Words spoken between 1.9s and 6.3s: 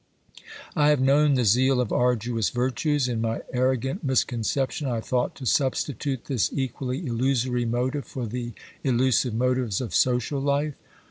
arduous virtues; in my arro gant misconception I thought to substitute